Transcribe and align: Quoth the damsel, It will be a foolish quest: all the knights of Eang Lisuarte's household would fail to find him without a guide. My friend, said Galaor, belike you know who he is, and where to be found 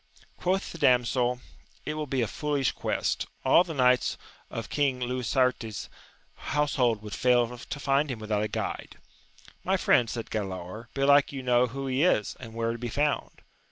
Quoth 0.35 0.71
the 0.71 0.79
damsel, 0.79 1.41
It 1.85 1.93
will 1.93 2.07
be 2.07 2.23
a 2.23 2.27
foolish 2.27 2.71
quest: 2.71 3.27
all 3.45 3.63
the 3.63 3.75
knights 3.75 4.17
of 4.49 4.67
Eang 4.67 4.99
Lisuarte's 5.03 5.89
household 6.37 7.03
would 7.03 7.13
fail 7.13 7.55
to 7.55 7.79
find 7.79 8.09
him 8.09 8.17
without 8.17 8.41
a 8.41 8.47
guide. 8.47 8.97
My 9.63 9.77
friend, 9.77 10.09
said 10.09 10.31
Galaor, 10.31 10.87
belike 10.95 11.31
you 11.31 11.43
know 11.43 11.67
who 11.67 11.85
he 11.85 12.01
is, 12.01 12.35
and 12.39 12.55
where 12.55 12.71
to 12.71 12.79
be 12.79 12.89
found 12.89 13.43